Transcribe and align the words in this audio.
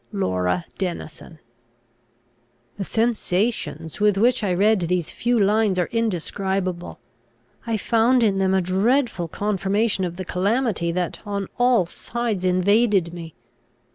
"LAURA 0.11 0.65
DENISON." 0.79 1.37
The 2.77 2.83
sensations 2.83 3.99
with 3.99 4.17
which 4.17 4.43
I 4.43 4.51
read 4.51 4.79
these 4.79 5.11
few 5.11 5.39
lines 5.39 5.77
are 5.77 5.89
indescribable. 5.91 6.97
I 7.67 7.77
found 7.77 8.23
in 8.23 8.39
them 8.39 8.55
a 8.55 8.61
dreadful 8.61 9.27
confirmation 9.27 10.03
of 10.03 10.15
the 10.15 10.25
calamity 10.25 10.91
that 10.91 11.19
on 11.23 11.45
all 11.59 11.85
sides 11.85 12.43
invaded 12.43 13.13
me. 13.13 13.35